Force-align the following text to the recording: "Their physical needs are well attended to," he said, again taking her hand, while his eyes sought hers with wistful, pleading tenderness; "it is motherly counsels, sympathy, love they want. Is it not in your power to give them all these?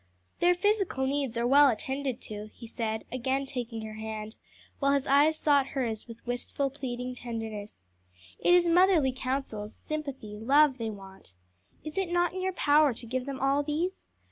"Their 0.39 0.55
physical 0.55 1.05
needs 1.05 1.37
are 1.37 1.45
well 1.45 1.69
attended 1.69 2.23
to," 2.23 2.49
he 2.55 2.65
said, 2.65 3.05
again 3.11 3.45
taking 3.45 3.83
her 3.83 3.93
hand, 3.93 4.35
while 4.79 4.93
his 4.93 5.05
eyes 5.05 5.37
sought 5.37 5.67
hers 5.77 6.07
with 6.07 6.25
wistful, 6.25 6.71
pleading 6.71 7.13
tenderness; 7.13 7.83
"it 8.39 8.55
is 8.55 8.67
motherly 8.67 9.11
counsels, 9.15 9.75
sympathy, 9.75 10.35
love 10.39 10.79
they 10.79 10.89
want. 10.89 11.35
Is 11.83 11.99
it 11.99 12.11
not 12.11 12.33
in 12.33 12.41
your 12.41 12.53
power 12.53 12.95
to 12.95 13.05
give 13.05 13.27
them 13.27 13.39
all 13.39 13.61
these? 13.61 14.09